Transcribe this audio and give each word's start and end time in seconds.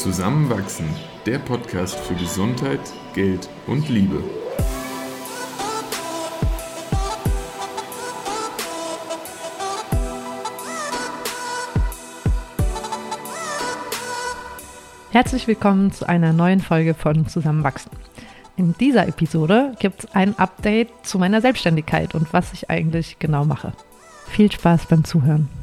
Zusammenwachsen, 0.00 0.88
der 1.26 1.38
Podcast 1.38 1.94
für 2.00 2.14
Gesundheit, 2.14 2.80
Geld 3.12 3.50
und 3.66 3.86
Liebe. 3.90 4.24
Herzlich 15.10 15.46
willkommen 15.46 15.92
zu 15.92 16.08
einer 16.08 16.32
neuen 16.32 16.60
Folge 16.60 16.94
von 16.94 17.28
Zusammenwachsen. 17.28 17.92
In 18.56 18.72
dieser 18.78 19.06
Episode 19.06 19.74
gibt 19.80 20.04
es 20.04 20.14
ein 20.14 20.38
Update 20.38 20.88
zu 21.02 21.18
meiner 21.18 21.42
Selbstständigkeit 21.42 22.14
und 22.14 22.32
was 22.32 22.54
ich 22.54 22.70
eigentlich 22.70 23.18
genau 23.18 23.44
mache. 23.44 23.74
Viel 24.28 24.50
Spaß 24.50 24.86
beim 24.86 25.04
Zuhören. 25.04 25.59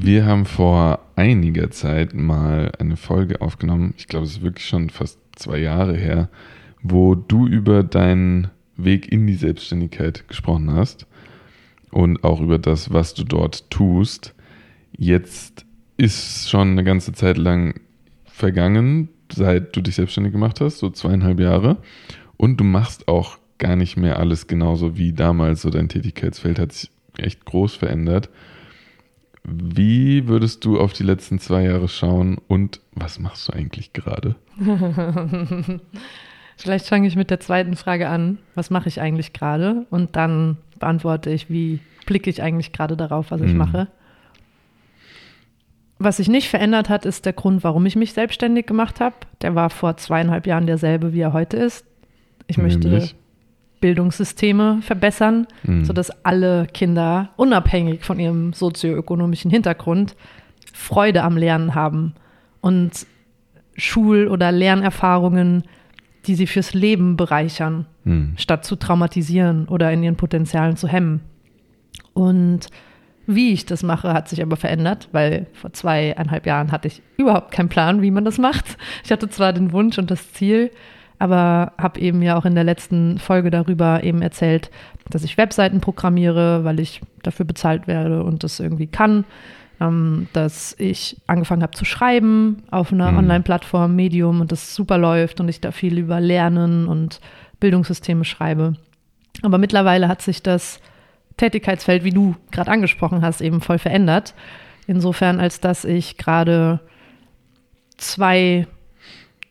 Wir 0.00 0.26
haben 0.26 0.46
vor 0.46 1.00
einiger 1.16 1.72
Zeit 1.72 2.14
mal 2.14 2.70
eine 2.78 2.96
Folge 2.96 3.40
aufgenommen, 3.40 3.94
ich 3.96 4.06
glaube, 4.06 4.26
es 4.26 4.36
ist 4.36 4.42
wirklich 4.42 4.64
schon 4.64 4.90
fast 4.90 5.18
zwei 5.34 5.58
Jahre 5.58 5.96
her, 5.96 6.28
wo 6.82 7.16
du 7.16 7.48
über 7.48 7.82
deinen 7.82 8.48
Weg 8.76 9.10
in 9.10 9.26
die 9.26 9.34
Selbstständigkeit 9.34 10.28
gesprochen 10.28 10.72
hast 10.72 11.06
und 11.90 12.22
auch 12.22 12.40
über 12.40 12.60
das, 12.60 12.92
was 12.92 13.14
du 13.14 13.24
dort 13.24 13.68
tust. 13.70 14.36
Jetzt 14.96 15.66
ist 15.96 16.48
schon 16.48 16.70
eine 16.70 16.84
ganze 16.84 17.12
Zeit 17.12 17.36
lang 17.36 17.80
vergangen, 18.24 19.08
seit 19.32 19.74
du 19.74 19.80
dich 19.80 19.96
selbstständig 19.96 20.32
gemacht 20.32 20.60
hast, 20.60 20.78
so 20.78 20.90
zweieinhalb 20.90 21.40
Jahre. 21.40 21.78
Und 22.36 22.58
du 22.60 22.64
machst 22.64 23.08
auch 23.08 23.38
gar 23.58 23.74
nicht 23.74 23.96
mehr 23.96 24.20
alles 24.20 24.46
genauso 24.46 24.96
wie 24.96 25.12
damals. 25.12 25.62
So 25.62 25.70
dein 25.70 25.88
Tätigkeitsfeld 25.88 26.60
hat 26.60 26.72
sich 26.72 26.92
echt 27.16 27.44
groß 27.44 27.74
verändert. 27.74 28.30
Wie 29.50 30.28
würdest 30.28 30.64
du 30.64 30.78
auf 30.78 30.92
die 30.92 31.02
letzten 31.02 31.38
zwei 31.38 31.64
Jahre 31.64 31.88
schauen 31.88 32.38
und 32.48 32.80
was 32.94 33.18
machst 33.18 33.48
du 33.48 33.52
eigentlich 33.52 33.92
gerade? 33.92 34.36
Vielleicht 36.56 36.86
fange 36.86 37.06
ich 37.06 37.16
mit 37.16 37.30
der 37.30 37.40
zweiten 37.40 37.76
Frage 37.76 38.08
an. 38.08 38.38
Was 38.54 38.70
mache 38.70 38.88
ich 38.88 39.00
eigentlich 39.00 39.32
gerade? 39.32 39.86
Und 39.90 40.16
dann 40.16 40.56
beantworte 40.78 41.30
ich, 41.30 41.48
wie 41.48 41.78
blicke 42.04 42.28
ich 42.28 42.42
eigentlich 42.42 42.72
gerade 42.72 42.96
darauf, 42.96 43.30
was 43.30 43.40
ich 43.40 43.52
mhm. 43.52 43.58
mache. 43.58 43.88
Was 46.00 46.18
sich 46.18 46.28
nicht 46.28 46.48
verändert 46.48 46.88
hat, 46.88 47.06
ist 47.06 47.26
der 47.26 47.32
Grund, 47.32 47.64
warum 47.64 47.86
ich 47.86 47.96
mich 47.96 48.12
selbstständig 48.12 48.66
gemacht 48.66 49.00
habe. 49.00 49.16
Der 49.42 49.54
war 49.54 49.70
vor 49.70 49.96
zweieinhalb 49.96 50.46
Jahren 50.46 50.66
derselbe, 50.66 51.12
wie 51.12 51.20
er 51.20 51.32
heute 51.32 51.56
ist. 51.56 51.84
Ich 52.46 52.56
Nämlich? 52.56 52.76
möchte 52.76 53.14
Bildungssysteme 53.80 54.80
verbessern, 54.82 55.46
mhm. 55.62 55.84
sodass 55.84 56.10
alle 56.24 56.66
Kinder 56.66 57.30
unabhängig 57.36 58.04
von 58.04 58.18
ihrem 58.18 58.52
sozioökonomischen 58.52 59.50
Hintergrund 59.50 60.16
Freude 60.72 61.22
am 61.22 61.36
Lernen 61.36 61.74
haben 61.74 62.14
und 62.60 63.06
Schul- 63.76 64.28
oder 64.28 64.52
Lernerfahrungen, 64.52 65.64
die 66.26 66.34
sie 66.34 66.46
fürs 66.46 66.74
Leben 66.74 67.16
bereichern, 67.16 67.86
mhm. 68.04 68.34
statt 68.36 68.64
zu 68.64 68.76
traumatisieren 68.76 69.66
oder 69.68 69.92
in 69.92 70.02
ihren 70.02 70.16
Potenzialen 70.16 70.76
zu 70.76 70.88
hemmen. 70.88 71.20
Und 72.12 72.68
wie 73.26 73.52
ich 73.52 73.66
das 73.66 73.82
mache, 73.82 74.12
hat 74.12 74.28
sich 74.28 74.42
aber 74.42 74.56
verändert, 74.56 75.08
weil 75.12 75.46
vor 75.52 75.72
zweieinhalb 75.72 76.46
Jahren 76.46 76.72
hatte 76.72 76.88
ich 76.88 77.02
überhaupt 77.16 77.52
keinen 77.52 77.68
Plan, 77.68 78.02
wie 78.02 78.10
man 78.10 78.24
das 78.24 78.38
macht. 78.38 78.64
Ich 79.04 79.12
hatte 79.12 79.28
zwar 79.28 79.52
den 79.52 79.72
Wunsch 79.72 79.98
und 79.98 80.10
das 80.10 80.32
Ziel, 80.32 80.70
aber 81.18 81.72
habe 81.78 82.00
eben 82.00 82.22
ja 82.22 82.36
auch 82.36 82.44
in 82.44 82.54
der 82.54 82.64
letzten 82.64 83.18
Folge 83.18 83.50
darüber 83.50 84.02
eben 84.04 84.22
erzählt, 84.22 84.70
dass 85.10 85.24
ich 85.24 85.36
Webseiten 85.36 85.80
programmiere, 85.80 86.64
weil 86.64 86.80
ich 86.80 87.00
dafür 87.22 87.46
bezahlt 87.46 87.86
werde 87.86 88.22
und 88.22 88.44
das 88.44 88.60
irgendwie 88.60 88.86
kann. 88.86 89.24
Ähm, 89.80 90.26
dass 90.32 90.74
ich 90.78 91.16
angefangen 91.28 91.62
habe 91.62 91.76
zu 91.76 91.84
schreiben 91.84 92.64
auf 92.70 92.92
einer 92.92 93.12
mhm. 93.12 93.18
Online-Plattform, 93.18 93.94
Medium 93.94 94.40
und 94.40 94.50
das 94.50 94.74
super 94.74 94.98
läuft 94.98 95.40
und 95.40 95.48
ich 95.48 95.60
da 95.60 95.70
viel 95.70 95.98
über 95.98 96.20
Lernen 96.20 96.88
und 96.88 97.20
Bildungssysteme 97.60 98.24
schreibe. 98.24 98.74
Aber 99.42 99.58
mittlerweile 99.58 100.08
hat 100.08 100.20
sich 100.20 100.42
das 100.42 100.80
Tätigkeitsfeld, 101.36 102.02
wie 102.02 102.10
du 102.10 102.34
gerade 102.50 102.70
angesprochen 102.72 103.22
hast, 103.22 103.40
eben 103.40 103.60
voll 103.60 103.78
verändert. 103.78 104.34
Insofern, 104.88 105.38
als 105.38 105.60
dass 105.60 105.84
ich 105.84 106.16
gerade 106.16 106.80
zwei 107.98 108.66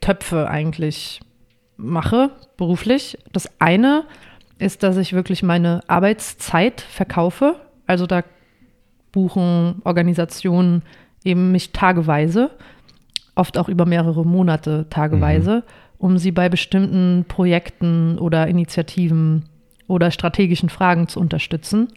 Töpfe 0.01 0.49
eigentlich 0.49 1.21
mache, 1.77 2.31
beruflich. 2.57 3.17
Das 3.31 3.49
eine 3.59 4.03
ist, 4.59 4.83
dass 4.83 4.97
ich 4.97 5.13
wirklich 5.13 5.43
meine 5.43 5.81
Arbeitszeit 5.87 6.81
verkaufe. 6.81 7.55
Also 7.85 8.07
da 8.07 8.23
buchen 9.11 9.81
Organisationen 9.83 10.83
eben 11.23 11.51
mich 11.51 11.71
tageweise, 11.71 12.51
oft 13.35 13.57
auch 13.57 13.69
über 13.69 13.85
mehrere 13.85 14.25
Monate 14.25 14.87
tageweise, 14.89 15.57
mhm. 15.57 15.63
um 15.97 16.17
sie 16.17 16.31
bei 16.31 16.49
bestimmten 16.49 17.25
Projekten 17.27 18.17
oder 18.19 18.47
Initiativen 18.47 19.45
oder 19.87 20.11
strategischen 20.11 20.69
Fragen 20.69 21.07
zu 21.07 21.19
unterstützen. 21.19 21.87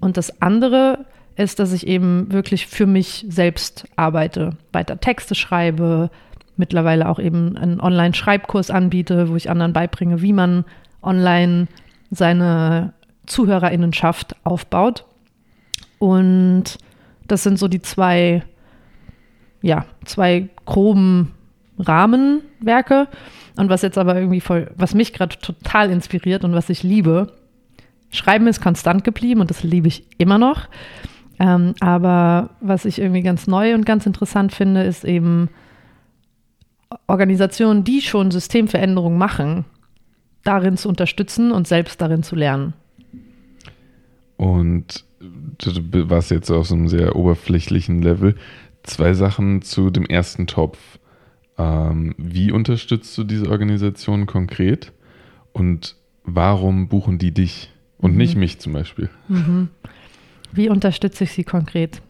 Und 0.00 0.16
das 0.16 0.42
andere 0.42 1.06
ist, 1.36 1.58
dass 1.60 1.72
ich 1.72 1.86
eben 1.86 2.32
wirklich 2.32 2.66
für 2.66 2.86
mich 2.86 3.24
selbst 3.28 3.86
arbeite, 3.96 4.56
weiter 4.72 4.98
Texte 4.98 5.34
schreibe, 5.34 6.10
mittlerweile 6.58 7.08
auch 7.08 7.18
eben 7.18 7.56
einen 7.56 7.80
Online-Schreibkurs 7.80 8.70
anbiete, 8.70 9.28
wo 9.28 9.36
ich 9.36 9.50
anderen 9.50 9.72
beibringe, 9.72 10.22
wie 10.22 10.32
man 10.32 10.64
online 11.02 11.68
seine 12.10 12.92
Zuhörerinnenschaft 13.26 14.36
aufbaut. 14.44 15.04
Und 15.98 16.78
das 17.26 17.42
sind 17.42 17.58
so 17.58 17.68
die 17.68 17.82
zwei, 17.82 18.42
ja, 19.62 19.84
zwei 20.04 20.48
groben 20.64 21.34
Rahmenwerke. 21.78 23.08
Und 23.56 23.70
was 23.70 23.82
jetzt 23.82 23.98
aber 23.98 24.16
irgendwie 24.16 24.40
voll, 24.40 24.70
was 24.76 24.94
mich 24.94 25.12
gerade 25.12 25.36
total 25.38 25.90
inspiriert 25.90 26.44
und 26.44 26.54
was 26.54 26.70
ich 26.70 26.82
liebe, 26.82 27.32
Schreiben 28.10 28.46
ist 28.46 28.62
konstant 28.62 29.04
geblieben 29.04 29.40
und 29.40 29.50
das 29.50 29.62
liebe 29.62 29.88
ich 29.88 30.06
immer 30.16 30.38
noch. 30.38 30.68
Ähm, 31.38 31.74
aber 31.80 32.50
was 32.60 32.84
ich 32.84 33.00
irgendwie 33.00 33.22
ganz 33.22 33.46
neu 33.46 33.74
und 33.74 33.84
ganz 33.84 34.06
interessant 34.06 34.52
finde, 34.52 34.82
ist 34.84 35.04
eben, 35.04 35.50
Organisationen, 37.06 37.84
die 37.84 38.00
schon 38.00 38.30
Systemveränderungen 38.30 39.18
machen, 39.18 39.64
darin 40.44 40.76
zu 40.76 40.88
unterstützen 40.88 41.52
und 41.52 41.66
selbst 41.66 42.00
darin 42.00 42.22
zu 42.22 42.34
lernen. 42.36 42.74
Und 44.36 45.04
du 45.58 46.10
warst 46.10 46.30
jetzt 46.30 46.50
auf 46.50 46.66
so 46.66 46.74
einem 46.74 46.88
sehr 46.88 47.16
oberflächlichen 47.16 48.02
Level. 48.02 48.36
Zwei 48.84 49.12
Sachen 49.12 49.62
zu 49.62 49.90
dem 49.90 50.06
ersten 50.06 50.46
Topf. 50.46 50.78
Ähm, 51.58 52.14
wie 52.16 52.52
unterstützt 52.52 53.18
du 53.18 53.24
diese 53.24 53.50
Organisation 53.50 54.26
konkret? 54.26 54.92
Und 55.52 55.96
warum 56.24 56.88
buchen 56.88 57.18
die 57.18 57.32
dich 57.32 57.72
und 57.98 58.12
mhm. 58.12 58.18
nicht 58.18 58.36
mich 58.36 58.60
zum 58.60 58.72
Beispiel? 58.72 59.10
Mhm. 59.28 59.68
Wie 60.52 60.68
unterstütze 60.70 61.24
ich 61.24 61.32
sie 61.32 61.44
konkret? 61.44 62.00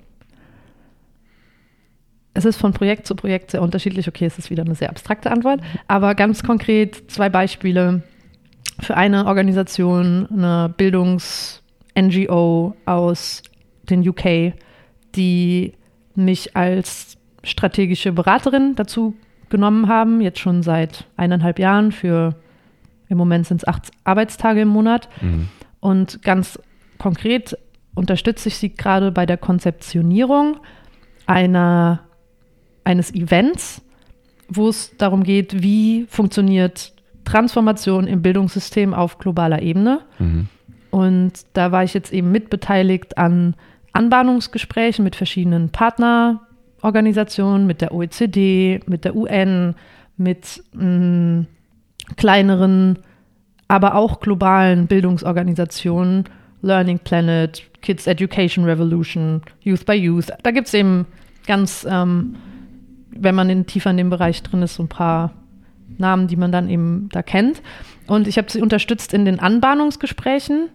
Es 2.39 2.45
ist 2.45 2.57
von 2.57 2.73
Projekt 2.73 3.05
zu 3.05 3.17
Projekt 3.17 3.51
sehr 3.51 3.63
unterschiedlich. 3.63 4.07
Okay, 4.07 4.25
es 4.25 4.39
ist 4.39 4.49
wieder 4.49 4.63
eine 4.63 4.77
sehr 4.77 4.91
abstrakte 4.91 5.33
Antwort, 5.33 5.61
aber 5.89 6.15
ganz 6.15 6.45
konkret 6.45 7.11
zwei 7.11 7.29
Beispiele 7.29 8.05
für 8.79 8.97
eine 8.97 9.27
Organisation, 9.27 10.29
eine 10.31 10.73
Bildungs-NGO 10.77 12.77
aus 12.87 13.43
den 13.91 14.09
UK, 14.09 14.55
die 15.17 15.73
mich 16.15 16.57
als 16.57 17.17
strategische 17.43 18.13
Beraterin 18.13 18.77
dazu 18.77 19.17
genommen 19.49 19.89
haben, 19.89 20.21
jetzt 20.21 20.39
schon 20.39 20.63
seit 20.63 21.07
eineinhalb 21.17 21.59
Jahren 21.59 21.91
für, 21.91 22.37
im 23.09 23.19
Moment 23.19 23.49
sind 23.49 23.63
es 23.63 23.67
acht 23.67 23.91
Arbeitstage 24.05 24.61
im 24.61 24.69
Monat. 24.69 25.09
Mhm. 25.21 25.49
Und 25.81 26.23
ganz 26.23 26.57
konkret 26.99 27.59
unterstütze 27.97 28.49
ich 28.49 28.59
sie 28.59 28.75
gerade 28.75 29.11
bei 29.11 29.27
der 29.27 29.39
Konzeptionierung 29.39 30.59
einer 31.27 32.05
eines 32.89 33.15
Events, 33.15 33.83
wo 34.49 34.69
es 34.69 34.97
darum 34.97 35.23
geht, 35.23 35.63
wie 35.63 36.07
funktioniert 36.09 36.95
Transformation 37.25 38.07
im 38.07 38.23
Bildungssystem 38.23 38.95
auf 38.95 39.19
globaler 39.19 39.61
Ebene. 39.61 40.01
Mhm. 40.19 40.49
Und 40.91 41.33
da 41.53 41.71
war 41.71 41.85
ich 41.85 41.93
jetzt 41.93 42.15
eben 42.15 42.33
mitbeteiligt 42.33 43.19
an 43.19 43.55
Anbahnungsgesprächen 43.93 45.05
mit 45.05 45.17
verschiedenen 45.17 45.69
Partnerorganisationen, 45.69 47.67
mit 47.67 47.83
der 47.83 47.93
OECD, 47.93 48.81
mit 48.87 49.05
der 49.05 49.15
UN, 49.15 49.75
mit 50.17 50.63
mh, 50.73 50.85
mm, 50.85 51.47
kleineren, 52.17 53.01
aber 53.69 53.97
auch 53.97 54.21
globalen 54.21 54.87
Bildungsorganisationen, 54.87 56.25
Learning 56.63 56.99
Planet, 57.01 57.63
Kids 57.83 58.07
Education 58.07 58.65
Revolution, 58.65 59.43
Youth 59.61 59.85
by 59.85 59.93
Youth. 59.93 60.31
Da 60.43 60.53
gibt 60.53 60.69
es 60.69 60.75
eben 60.75 61.05
ganz 61.47 61.87
ähm, 61.89 62.35
wenn 63.21 63.35
man 63.35 63.51
in, 63.51 63.67
tiefer 63.67 63.91
in 63.91 63.97
dem 63.97 64.11
Bereich 64.11 64.43
drin 64.43 64.63
ist, 64.63 64.75
so 64.75 64.83
ein 64.83 64.89
paar 64.89 65.33
Namen, 65.97 66.29
die 66.29 66.37
man 66.37 66.53
dann 66.53 66.69
eben 66.69 67.09
da 67.13 67.23
kennt. 67.23 67.63
Und 68.07 68.29
ich 68.29 68.39
habe 68.39 68.51
sie 68.51 68.63
unterstützt 68.63 69.15
in 69.15 69.25
den 69.25 69.41
Anbahnungsgesprächen. 69.41 70.69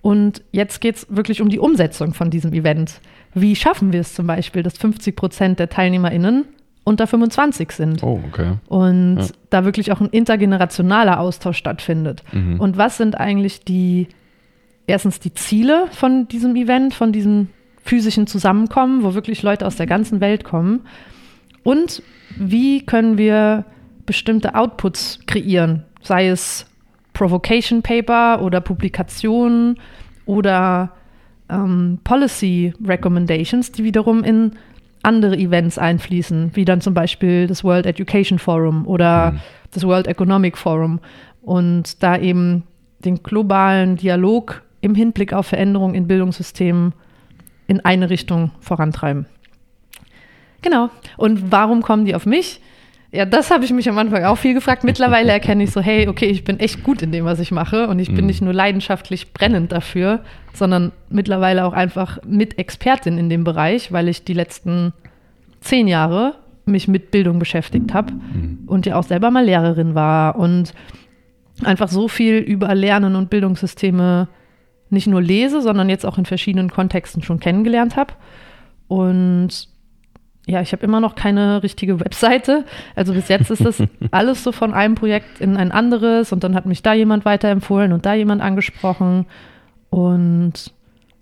Und 0.00 0.42
jetzt 0.50 0.80
geht 0.80 0.96
es 0.96 1.06
wirklich 1.10 1.40
um 1.40 1.48
die 1.48 1.58
Umsetzung 1.58 2.12
von 2.14 2.30
diesem 2.30 2.52
Event. 2.52 3.00
wie 3.34 3.56
schaffen 3.56 3.92
wir 3.92 4.00
es 4.00 4.14
zum 4.14 4.26
Beispiel, 4.26 4.62
dass 4.62 4.76
50 4.76 5.16
Prozent 5.16 5.58
der 5.58 5.70
TeilnehmerInnen 5.70 6.44
unter 6.84 7.06
25 7.06 7.72
sind. 7.72 8.02
Oh, 8.02 8.20
okay. 8.28 8.54
Und 8.66 9.18
ja. 9.18 9.26
da 9.50 9.64
wirklich 9.64 9.92
auch 9.92 10.00
ein 10.00 10.08
intergenerationaler 10.08 11.20
Austausch 11.20 11.56
stattfindet. 11.56 12.24
Mhm. 12.32 12.60
Und 12.60 12.76
was 12.76 12.96
sind 12.96 13.18
eigentlich 13.18 13.64
die, 13.64 14.08
erstens 14.86 15.20
die 15.20 15.32
Ziele 15.32 15.86
von 15.92 16.26
diesem 16.28 16.56
Event, 16.56 16.92
von 16.92 17.12
diesem 17.12 17.48
physischen 17.84 18.26
Zusammenkommen, 18.26 19.04
wo 19.04 19.14
wirklich 19.14 19.42
Leute 19.42 19.66
aus 19.66 19.76
der 19.76 19.86
ganzen 19.86 20.20
Welt 20.20 20.44
kommen? 20.44 20.80
Und 21.62 22.02
wie 22.36 22.84
können 22.84 23.18
wir 23.18 23.64
bestimmte 24.06 24.54
Outputs 24.54 25.20
kreieren, 25.26 25.84
sei 26.02 26.28
es 26.28 26.66
Provocation 27.12 27.82
Paper 27.82 28.42
oder 28.42 28.60
Publikationen 28.60 29.78
oder 30.26 30.92
ähm, 31.48 31.98
Policy 32.04 32.72
Recommendations, 32.84 33.72
die 33.72 33.84
wiederum 33.84 34.24
in 34.24 34.52
andere 35.02 35.36
Events 35.36 35.78
einfließen, 35.78 36.52
wie 36.54 36.64
dann 36.64 36.80
zum 36.80 36.94
Beispiel 36.94 37.46
das 37.46 37.64
World 37.64 37.86
Education 37.86 38.38
Forum 38.38 38.86
oder 38.86 39.32
mhm. 39.32 39.40
das 39.72 39.84
World 39.84 40.06
Economic 40.06 40.56
Forum 40.56 41.00
und 41.42 42.02
da 42.02 42.16
eben 42.16 42.64
den 43.04 43.22
globalen 43.22 43.96
Dialog 43.96 44.62
im 44.80 44.94
Hinblick 44.94 45.32
auf 45.32 45.46
Veränderungen 45.46 45.94
in 45.94 46.06
Bildungssystemen 46.06 46.94
in 47.66 47.84
eine 47.84 48.10
Richtung 48.10 48.52
vorantreiben. 48.60 49.26
Genau. 50.62 50.90
Und 51.16 51.52
warum 51.52 51.82
kommen 51.82 52.04
die 52.04 52.14
auf 52.14 52.26
mich? 52.26 52.60
Ja, 53.10 53.26
das 53.26 53.50
habe 53.50 53.64
ich 53.64 53.72
mich 53.72 53.90
am 53.90 53.98
Anfang 53.98 54.24
auch 54.24 54.38
viel 54.38 54.54
gefragt. 54.54 54.84
Mittlerweile 54.84 55.32
erkenne 55.32 55.64
ich 55.64 55.70
so, 55.70 55.80
hey, 55.80 56.08
okay, 56.08 56.26
ich 56.26 56.44
bin 56.44 56.58
echt 56.60 56.82
gut 56.82 57.02
in 57.02 57.12
dem, 57.12 57.26
was 57.26 57.40
ich 57.40 57.50
mache 57.50 57.88
und 57.88 57.98
ich 57.98 58.08
bin 58.08 58.22
mhm. 58.22 58.26
nicht 58.26 58.42
nur 58.42 58.54
leidenschaftlich 58.54 59.32
brennend 59.34 59.72
dafür, 59.72 60.20
sondern 60.54 60.92
mittlerweile 61.10 61.66
auch 61.66 61.74
einfach 61.74 62.18
mit 62.26 62.58
Expertin 62.58 63.18
in 63.18 63.28
dem 63.28 63.44
Bereich, 63.44 63.92
weil 63.92 64.08
ich 64.08 64.24
die 64.24 64.32
letzten 64.32 64.94
zehn 65.60 65.88
Jahre 65.88 66.36
mich 66.64 66.88
mit 66.88 67.10
Bildung 67.10 67.38
beschäftigt 67.38 67.92
habe 67.92 68.12
mhm. 68.12 68.60
und 68.66 68.86
ja 68.86 68.96
auch 68.96 69.02
selber 69.02 69.30
mal 69.30 69.44
Lehrerin 69.44 69.94
war 69.94 70.36
und 70.36 70.72
einfach 71.64 71.88
so 71.88 72.08
viel 72.08 72.36
über 72.38 72.74
Lernen 72.74 73.16
und 73.16 73.30
Bildungssysteme 73.30 74.28
nicht 74.90 75.06
nur 75.06 75.22
lese, 75.22 75.60
sondern 75.60 75.88
jetzt 75.88 76.06
auch 76.06 76.18
in 76.18 76.26
verschiedenen 76.26 76.70
Kontexten 76.70 77.22
schon 77.22 77.40
kennengelernt 77.40 77.96
habe. 77.96 78.14
Und 78.88 79.68
ja, 80.46 80.60
ich 80.60 80.72
habe 80.72 80.84
immer 80.84 81.00
noch 81.00 81.14
keine 81.14 81.62
richtige 81.62 82.00
Webseite. 82.00 82.64
Also 82.96 83.12
bis 83.14 83.28
jetzt 83.28 83.50
ist 83.50 83.64
das 83.64 83.82
alles 84.10 84.42
so 84.42 84.52
von 84.52 84.74
einem 84.74 84.94
Projekt 84.94 85.40
in 85.40 85.56
ein 85.56 85.70
anderes 85.70 86.32
und 86.32 86.42
dann 86.42 86.54
hat 86.54 86.66
mich 86.66 86.82
da 86.82 86.94
jemand 86.94 87.24
weiterempfohlen 87.24 87.92
und 87.92 88.06
da 88.06 88.14
jemand 88.14 88.42
angesprochen. 88.42 89.26
Und 89.90 90.72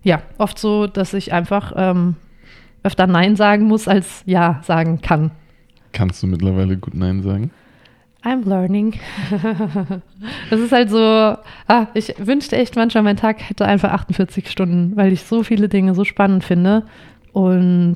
ja, 0.03 0.21
oft 0.37 0.57
so, 0.57 0.87
dass 0.87 1.13
ich 1.13 1.33
einfach 1.33 1.73
ähm, 1.75 2.15
öfter 2.83 3.05
Nein 3.05 3.35
sagen 3.35 3.65
muss, 3.65 3.87
als 3.87 4.23
Ja 4.25 4.59
sagen 4.63 5.01
kann. 5.01 5.31
Kannst 5.93 6.23
du 6.23 6.27
mittlerweile 6.27 6.77
gut 6.77 6.95
Nein 6.95 7.21
sagen? 7.21 7.51
I'm 8.23 8.47
learning. 8.47 8.99
das 10.49 10.59
ist 10.59 10.71
halt 10.71 10.89
so, 10.89 10.97
ah, 10.99 11.87
ich 11.93 12.13
wünschte 12.19 12.55
echt 12.55 12.75
manchmal, 12.75 13.03
mein 13.03 13.17
Tag 13.17 13.49
hätte 13.49 13.65
einfach 13.65 13.91
48 13.91 14.49
Stunden, 14.49 14.95
weil 14.95 15.11
ich 15.11 15.23
so 15.23 15.43
viele 15.43 15.69
Dinge 15.69 15.95
so 15.95 16.03
spannend 16.05 16.43
finde. 16.43 16.85
Und 17.33 17.95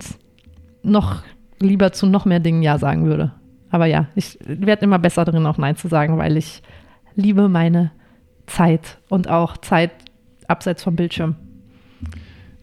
noch 0.86 1.24
lieber 1.60 1.92
zu 1.92 2.06
noch 2.08 2.26
mehr 2.26 2.40
Dingen 2.40 2.62
Ja 2.62 2.78
sagen 2.78 3.06
würde. 3.06 3.32
Aber 3.70 3.86
ja, 3.86 4.08
ich 4.16 4.38
werde 4.46 4.86
immer 4.86 5.00
besser 5.00 5.26
darin, 5.26 5.46
auch 5.46 5.58
Nein 5.58 5.76
zu 5.76 5.88
sagen, 5.88 6.18
weil 6.18 6.38
ich 6.38 6.62
liebe 7.16 7.50
meine 7.50 7.92
Zeit 8.48 9.00
und 9.10 9.30
auch 9.30 9.58
Zeit 9.58 9.92
abseits 10.48 10.84
vom 10.84 10.96
Bildschirm. 10.96 11.36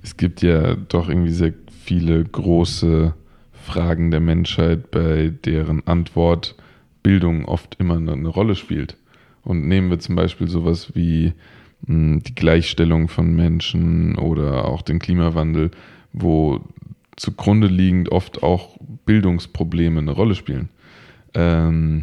Es 0.03 0.17
gibt 0.17 0.43
ja 0.43 0.75
doch 0.75 1.09
irgendwie 1.09 1.33
sehr 1.33 1.53
viele 1.85 2.25
große 2.25 3.15
Fragen 3.53 4.11
der 4.11 4.21
Menschheit, 4.21 4.91
bei 4.91 5.33
deren 5.45 5.87
Antwort 5.87 6.57
Bildung 7.03 7.45
oft 7.45 7.77
immer 7.79 7.97
eine 7.97 8.29
Rolle 8.29 8.55
spielt. 8.55 8.97
Und 9.43 9.67
nehmen 9.67 9.91
wir 9.91 9.99
zum 9.99 10.15
Beispiel 10.15 10.49
sowas 10.49 10.93
wie 10.95 11.33
hm, 11.87 12.23
die 12.23 12.35
Gleichstellung 12.35 13.09
von 13.09 13.35
Menschen 13.35 14.17
oder 14.17 14.67
auch 14.67 14.83
den 14.83 14.99
Klimawandel, 14.99 15.71
wo 16.13 16.61
zugrunde 17.23 17.69
liegend 17.69 18.11
oft 18.11 18.43
auch 18.43 18.77
Bildungsprobleme 19.07 20.01
eine 20.01 20.11
Rolle 20.11 20.35
spielen. 20.35 20.71
Ähm, 21.35 22.03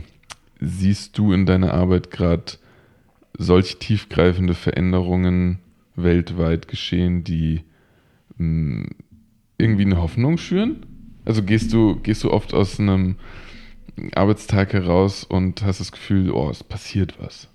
siehst 0.62 1.18
du 1.18 1.34
in 1.34 1.46
deiner 1.46 1.74
Arbeit 1.74 2.10
gerade 2.10 2.54
solch 3.38 3.80
tiefgreifende 3.80 4.54
Veränderungen 4.54 5.60
weltweit 5.98 6.70
geschehen, 6.70 7.26
die 7.26 7.66
mh, 8.38 8.86
hm, 8.86 8.90
irgendwie 9.58 9.84
eine 9.84 10.02
Hoffnung 10.02 10.38
schüren? 10.38 10.86
Also 11.26 11.44
gehst 11.44 11.74
du, 11.74 11.98
gehst 11.98 12.24
du 12.24 12.32
oft 12.32 12.54
aus 12.54 12.80
einem 12.80 13.18
Arbeitstag 14.16 14.72
heraus 14.72 15.26
und 15.26 15.64
hast 15.64 15.82
das 15.82 15.92
Gefühl, 15.92 16.32
oh, 16.32 16.50
es 16.50 16.64
passiert 16.64 17.16
was? 17.20 17.50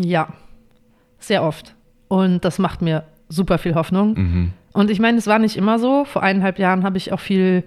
Ja, 0.00 0.32
sehr 1.18 1.42
oft. 1.42 1.74
Und 2.06 2.44
das 2.44 2.60
macht 2.60 2.80
mir 2.80 3.08
super 3.28 3.58
viel 3.58 3.74
Hoffnung. 3.74 4.14
Mhm. 4.14 4.52
Und 4.72 4.90
ich 4.90 5.00
meine, 5.00 5.18
es 5.18 5.26
war 5.26 5.38
nicht 5.38 5.56
immer 5.56 5.78
so. 5.78 6.04
Vor 6.04 6.22
eineinhalb 6.22 6.58
Jahren 6.58 6.84
habe 6.84 6.96
ich 6.96 7.12
auch 7.12 7.20
viel 7.20 7.64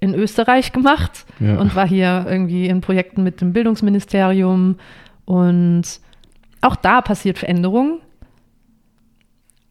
in 0.00 0.14
Österreich 0.14 0.72
gemacht 0.72 1.26
ja. 1.40 1.58
und 1.58 1.74
war 1.74 1.86
hier 1.88 2.26
irgendwie 2.28 2.66
in 2.66 2.80
Projekten 2.80 3.22
mit 3.22 3.40
dem 3.40 3.52
Bildungsministerium. 3.52 4.76
Und 5.24 6.00
auch 6.60 6.76
da 6.76 7.00
passiert 7.00 7.38
Veränderung, 7.38 8.00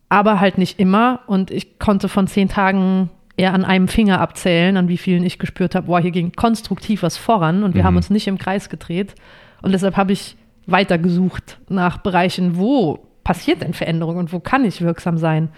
aber 0.09 0.39
halt 0.39 0.57
nicht 0.57 0.79
immer. 0.79 1.21
Und 1.27 1.51
ich 1.51 1.79
konnte 1.79 2.09
von 2.09 2.27
zehn 2.27 2.49
Tagen 2.49 3.09
eher 3.37 3.53
an 3.53 3.63
einem 3.63 3.87
Finger 3.87 4.19
abzählen, 4.19 4.77
an 4.77 4.87
wie 4.87 4.97
vielen 4.97 5.23
ich 5.23 5.37
gespürt 5.37 5.75
habe, 5.75 5.87
boah, 5.87 5.99
hier 5.99 6.11
ging 6.11 6.31
konstruktiv 6.31 7.03
was 7.03 7.17
voran 7.17 7.63
und 7.63 7.75
wir 7.75 7.83
mhm. 7.83 7.87
haben 7.87 7.95
uns 7.97 8.09
nicht 8.09 8.27
im 8.27 8.39
Kreis 8.39 8.67
gedreht. 8.69 9.13
Und 9.61 9.73
deshalb 9.73 9.95
habe 9.95 10.11
ich 10.11 10.35
weitergesucht 10.65 11.59
nach 11.69 11.99
Bereichen, 11.99 12.57
wo 12.57 12.99
passiert 13.23 13.61
denn 13.61 13.73
Veränderung 13.73 14.17
und 14.17 14.33
wo 14.33 14.39
kann 14.39 14.65
ich 14.65 14.81
wirksam 14.81 15.17
sein. 15.17 15.49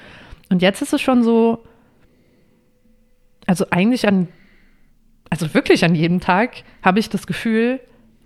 Und 0.49 0.61
jetzt 0.61 0.81
ist 0.81 0.93
es 0.93 1.01
schon 1.01 1.23
so, 1.23 1.63
also 3.45 3.65
eigentlich 3.69 4.07
an, 4.07 4.27
also 5.29 5.53
wirklich 5.53 5.85
an 5.85 5.95
jedem 5.95 6.19
Tag 6.19 6.63
habe 6.81 6.99
ich 6.99 7.09
das 7.09 7.27
Gefühl, 7.27 7.79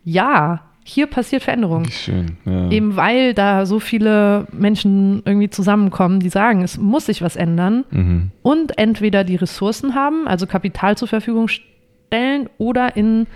ja, 0.03 0.61
hier 0.85 1.07
passiert 1.07 1.43
Veränderung. 1.43 1.85
Schön, 1.85 2.37
ja. 2.45 2.69
Eben 2.69 2.97
weil 2.97 3.33
da 3.33 3.65
so 3.65 3.79
viele 3.79 4.48
Menschen 4.51 5.24
irgendwie 5.25 5.50
zusammenkommen, 5.50 6.19
die 6.19 6.27
sagen, 6.29 6.62
es 6.62 6.77
muss 6.77 7.05
sich 7.05 7.21
was 7.21 7.38
ändern 7.38 7.86
mhm. 7.89 8.31
und 8.41 8.77
entweder 8.77 9.24
die 9.24 9.38
Ressourcen 9.38 9.95
haben, 9.95 10.27
also 10.27 10.45
Kapital 10.45 10.98
zur 10.98 11.07
Verfügung 11.07 11.48
stellen 11.48 12.50
oder 12.57 12.98
in 12.98 13.27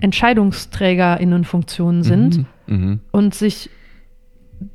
EntscheidungsträgerInnenfunktionen 0.00 2.04
sind 2.04 2.38
mhm. 2.38 2.46
Mhm. 2.66 3.00
und 3.10 3.34
sich 3.34 3.68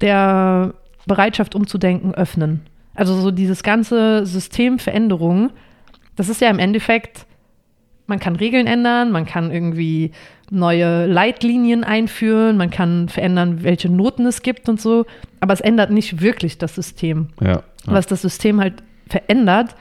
der 0.02 0.74
Bereitschaft 1.06 1.56
umzudenken 1.56 2.14
öffnen. 2.14 2.62
Also 2.96 3.16
so 3.16 3.32
dieses 3.32 3.64
ganze 3.64 4.26
System 4.26 4.80
Veränderung, 4.80 5.52
das 6.16 6.30
ist 6.30 6.42
ja 6.42 6.50
im 6.50 6.60
Endeffekt, 6.60 7.26
man 8.06 8.20
kann 8.20 8.36
Regeln 8.36 8.68
ändern, 8.68 9.12
man 9.12 9.26
kann 9.26 9.52
irgendwie 9.52 10.12
neue 10.52 11.08
Leitlinien 11.08 11.84
einführen, 11.84 12.58
man 12.58 12.70
kann 12.70 13.10
verändern, 13.10 13.64
welche 13.64 13.90
Noten 13.90 14.26
es 14.26 14.42
gibt 14.44 14.70
und 14.70 14.80
so, 14.80 15.06
aber 15.40 15.54
es 15.54 15.62
ändert 15.62 15.90
nicht 15.90 16.22
wirklich 16.22 16.58
das 16.58 16.76
System. 16.76 17.30
Ja, 17.42 17.48
ja. 17.48 17.64
Was 17.86 18.06
das 18.06 18.22
System 18.22 18.60
halt 18.60 18.84
verändert, 19.08 19.76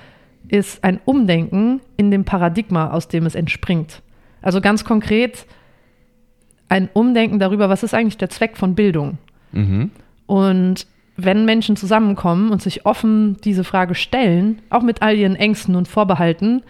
ist 0.48 0.82
ein 0.84 1.00
Umdenken 1.04 1.80
in 1.96 2.10
dem 2.10 2.24
Paradigma, 2.24 2.90
aus 2.90 3.08
dem 3.08 3.26
es 3.26 3.34
entspringt. 3.34 4.02
Also 4.40 4.60
ganz 4.60 4.84
konkret 4.84 5.46
ein 6.68 6.88
Umdenken 6.92 7.38
darüber, 7.38 7.68
was 7.68 7.82
ist 7.82 7.94
eigentlich 7.94 8.16
der 8.16 8.30
Zweck 8.30 8.56
von 8.56 8.74
Bildung. 8.74 9.18
Mhm. 9.52 9.90
Und 10.26 10.86
wenn 11.16 11.44
Menschen 11.44 11.76
zusammenkommen 11.76 12.50
und 12.50 12.62
sich 12.62 12.86
offen 12.86 13.36
diese 13.44 13.64
Frage 13.64 13.94
stellen, 13.94 14.62
auch 14.70 14.82
mit 14.82 15.02
all 15.02 15.16
ihren 15.16 15.36
Ängsten 15.36 15.76
und 15.76 15.88
Vorbehalten, 15.88 16.62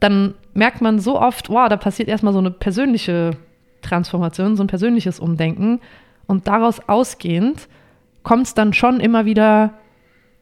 dann 0.00 0.34
merkt 0.54 0.80
man 0.80 0.98
so 0.98 1.20
oft, 1.20 1.50
wow, 1.50 1.68
da 1.68 1.76
passiert 1.76 2.08
erstmal 2.08 2.32
so 2.32 2.38
eine 2.38 2.50
persönliche 2.50 3.32
Transformation, 3.82 4.56
so 4.56 4.64
ein 4.64 4.68
persönliches 4.68 5.20
Umdenken. 5.20 5.80
Und 6.26 6.48
daraus 6.48 6.80
ausgehend 6.88 7.68
kommt 8.22 8.46
es 8.46 8.54
dann 8.54 8.72
schon 8.72 9.00
immer 9.00 9.26
wieder 9.26 9.74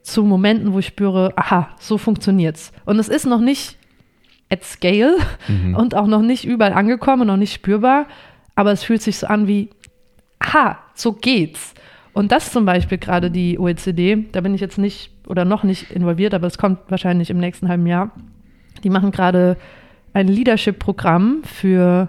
zu 0.03 0.25
Momenten, 0.25 0.73
wo 0.73 0.79
ich 0.79 0.87
spüre, 0.87 1.33
aha, 1.37 1.71
so 1.79 1.99
funktioniert's. 1.99 2.73
Und 2.85 2.99
es 2.99 3.09
ist 3.09 3.27
noch 3.27 3.41
nicht 3.41 3.77
at 4.51 4.65
scale 4.65 5.19
mhm. 5.47 5.75
und 5.75 5.95
auch 5.95 6.07
noch 6.07 6.23
nicht 6.23 6.45
überall 6.45 6.73
angekommen, 6.73 7.27
noch 7.27 7.37
nicht 7.37 7.53
spürbar, 7.53 8.07
aber 8.55 8.73
es 8.73 8.83
fühlt 8.83 9.03
sich 9.03 9.19
so 9.19 9.27
an 9.27 9.47
wie, 9.47 9.71
aha, 10.39 10.79
so 10.95 11.13
geht's. 11.13 11.75
Und 12.19 12.33
das 12.33 12.51
zum 12.51 12.65
Beispiel 12.65 12.99
gerade 12.99 13.31
die 13.31 13.61
OECD, 13.61 14.27
da 14.33 14.41
bin 14.41 14.53
ich 14.53 14.61
jetzt 14.61 14.77
nicht 14.77 15.13
oder 15.29 15.45
noch 15.45 15.63
nicht 15.63 15.93
involviert, 15.93 16.35
aber 16.35 16.49
es 16.49 16.59
kommt 16.59 16.81
wahrscheinlich 16.89 17.31
im 17.31 17.39
nächsten 17.39 17.69
halben 17.69 17.87
Jahr. 17.87 18.11
Die 18.83 18.91
machen 18.91 19.13
gerade 19.13 19.57
ein 20.15 20.27
Leadership-Programm 20.27 21.43
für 21.45 22.09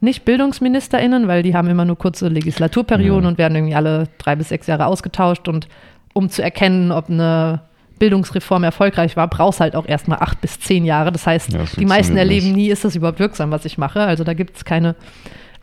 nicht 0.00 0.26
BildungsministerInnen, 0.26 1.26
weil 1.26 1.42
die 1.42 1.56
haben 1.56 1.70
immer 1.70 1.86
nur 1.86 1.96
kurze 1.96 2.28
Legislaturperioden 2.28 3.22
ja. 3.22 3.28
und 3.30 3.38
werden 3.38 3.54
irgendwie 3.56 3.74
alle 3.74 4.08
drei 4.18 4.36
bis 4.36 4.50
sechs 4.50 4.66
Jahre 4.66 4.84
ausgetauscht 4.84 5.48
und 5.48 5.68
um 6.12 6.28
zu 6.28 6.42
erkennen, 6.42 6.92
ob 6.92 7.08
eine 7.08 7.62
Bildungsreform 7.98 8.62
erfolgreich 8.62 9.16
war, 9.16 9.26
brauchst 9.28 9.60
halt 9.60 9.74
auch 9.74 9.88
erstmal 9.88 10.18
acht 10.18 10.42
bis 10.42 10.60
zehn 10.60 10.84
Jahre. 10.84 11.12
Das 11.12 11.26
heißt, 11.26 11.50
ja, 11.50 11.64
die 11.78 11.86
meisten 11.86 12.18
erleben 12.18 12.52
nie, 12.52 12.68
ist 12.68 12.84
das 12.84 12.94
überhaupt 12.94 13.20
wirksam, 13.20 13.50
was 13.50 13.64
ich 13.64 13.78
mache. 13.78 14.02
Also 14.02 14.22
da 14.22 14.34
gibt 14.34 14.58
es 14.58 14.66
keine 14.66 14.96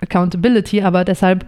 Accountability, 0.01 0.81
aber 0.81 1.05
deshalb 1.05 1.45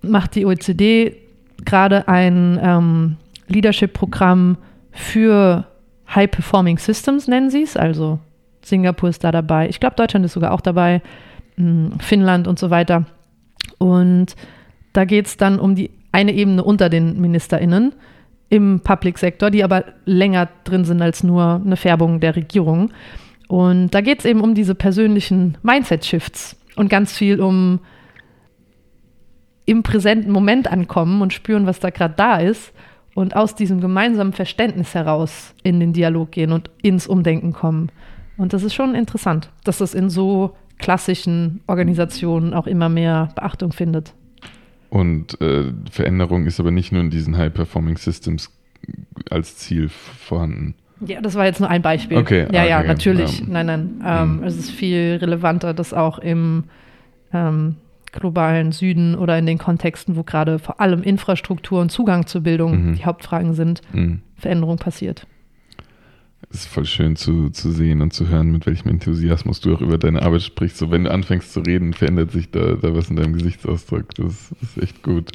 macht 0.00 0.36
die 0.36 0.46
OECD 0.46 1.23
gerade 1.64 2.08
ein 2.08 2.58
ähm, 2.62 3.16
Leadership-Programm 3.48 4.56
für 4.90 5.66
High-Performing 6.14 6.78
Systems, 6.78 7.28
nennen 7.28 7.50
sie 7.50 7.62
es. 7.62 7.76
Also 7.76 8.18
Singapur 8.62 9.08
ist 9.08 9.24
da 9.24 9.32
dabei. 9.32 9.68
Ich 9.68 9.80
glaube, 9.80 9.96
Deutschland 9.96 10.24
ist 10.24 10.32
sogar 10.32 10.52
auch 10.52 10.60
dabei. 10.60 11.02
Hm, 11.56 11.92
Finnland 12.00 12.48
und 12.48 12.58
so 12.58 12.70
weiter. 12.70 13.06
Und 13.78 14.34
da 14.92 15.04
geht 15.04 15.26
es 15.26 15.36
dann 15.36 15.58
um 15.58 15.74
die 15.74 15.90
eine 16.12 16.32
Ebene 16.32 16.62
unter 16.62 16.88
den 16.88 17.20
MinisterInnen 17.20 17.92
im 18.48 18.80
Public-Sektor, 18.80 19.50
die 19.50 19.64
aber 19.64 19.84
länger 20.04 20.48
drin 20.62 20.84
sind 20.84 21.02
als 21.02 21.24
nur 21.24 21.60
eine 21.64 21.76
Färbung 21.76 22.20
der 22.20 22.36
Regierung. 22.36 22.92
Und 23.48 23.90
da 23.90 24.00
geht 24.00 24.20
es 24.20 24.24
eben 24.24 24.40
um 24.40 24.54
diese 24.54 24.74
persönlichen 24.74 25.58
Mindset-Shifts 25.62 26.56
und 26.76 26.88
ganz 26.88 27.16
viel 27.16 27.40
um 27.40 27.80
im 29.66 29.82
präsenten 29.82 30.30
Moment 30.30 30.70
ankommen 30.70 31.22
und 31.22 31.32
spüren, 31.32 31.66
was 31.66 31.80
da 31.80 31.90
gerade 31.90 32.14
da 32.16 32.36
ist 32.36 32.72
und 33.14 33.36
aus 33.36 33.54
diesem 33.54 33.80
gemeinsamen 33.80 34.32
Verständnis 34.32 34.94
heraus 34.94 35.54
in 35.62 35.80
den 35.80 35.92
Dialog 35.92 36.32
gehen 36.32 36.52
und 36.52 36.70
ins 36.82 37.06
Umdenken 37.06 37.52
kommen. 37.52 37.90
Und 38.36 38.52
das 38.52 38.62
ist 38.62 38.74
schon 38.74 38.94
interessant, 38.94 39.50
dass 39.62 39.78
das 39.78 39.94
in 39.94 40.10
so 40.10 40.56
klassischen 40.78 41.60
Organisationen 41.66 42.52
auch 42.52 42.66
immer 42.66 42.88
mehr 42.88 43.30
Beachtung 43.36 43.72
findet. 43.72 44.12
Und 44.90 45.40
äh, 45.40 45.72
Veränderung 45.90 46.46
ist 46.46 46.60
aber 46.60 46.70
nicht 46.70 46.92
nur 46.92 47.00
in 47.00 47.10
diesen 47.10 47.36
High-Performing 47.36 47.96
Systems 47.96 48.50
als 49.30 49.56
Ziel 49.56 49.88
vorhanden. 49.88 50.74
Ja, 51.00 51.20
das 51.20 51.34
war 51.34 51.44
jetzt 51.44 51.60
nur 51.60 51.68
ein 51.68 51.82
Beispiel. 51.82 52.18
Okay. 52.18 52.46
Ja, 52.52 52.62
okay. 52.62 52.68
ja, 52.68 52.82
natürlich. 52.82 53.42
Um, 53.42 53.50
nein, 53.50 53.66
nein. 53.66 54.02
Ähm, 54.04 54.36
mhm. 54.36 54.44
Es 54.44 54.56
ist 54.56 54.70
viel 54.70 55.18
relevanter, 55.20 55.74
das 55.74 55.92
auch 55.92 56.18
im 56.18 56.64
ähm, 57.32 57.76
globalen 58.14 58.72
Süden 58.72 59.14
oder 59.14 59.38
in 59.38 59.46
den 59.46 59.58
Kontexten, 59.58 60.16
wo 60.16 60.22
gerade 60.22 60.58
vor 60.58 60.80
allem 60.80 61.02
Infrastruktur 61.02 61.80
und 61.80 61.90
Zugang 61.90 62.26
zur 62.26 62.42
Bildung 62.42 62.90
mhm. 62.90 62.94
die 62.94 63.04
Hauptfragen 63.04 63.54
sind, 63.54 63.82
mhm. 63.92 64.22
Veränderung 64.36 64.78
passiert. 64.78 65.26
Es 66.50 66.60
ist 66.60 66.66
voll 66.66 66.84
schön 66.84 67.16
zu, 67.16 67.50
zu 67.50 67.70
sehen 67.70 68.00
und 68.00 68.12
zu 68.12 68.28
hören, 68.28 68.52
mit 68.52 68.66
welchem 68.66 68.88
Enthusiasmus 68.88 69.60
du 69.60 69.74
auch 69.74 69.80
über 69.80 69.98
deine 69.98 70.22
Arbeit 70.22 70.42
sprichst. 70.42 70.78
So, 70.78 70.90
wenn 70.90 71.04
du 71.04 71.10
anfängst 71.10 71.52
zu 71.52 71.60
reden, 71.60 71.92
verändert 71.92 72.30
sich 72.30 72.50
da, 72.50 72.74
da 72.74 72.94
was 72.94 73.10
in 73.10 73.16
deinem 73.16 73.32
Gesichtsausdruck. 73.32 74.14
Das, 74.14 74.52
das 74.60 74.76
ist 74.76 74.82
echt 74.82 75.02
gut. 75.02 75.32